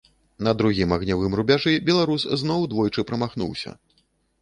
На 0.45 0.53
другім 0.61 0.95
агнявым 0.97 1.37
рубяжы 1.41 1.73
беларус 1.91 2.27
зноў 2.45 2.69
двойчы 2.75 3.09
прамахнуўся. 3.11 3.81